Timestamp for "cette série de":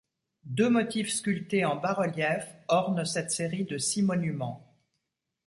3.05-3.77